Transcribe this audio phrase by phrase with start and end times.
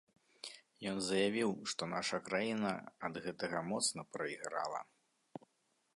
[0.91, 2.71] Ён заявіў, што наша краіна
[3.11, 4.81] ад гэтага моцна прайграла.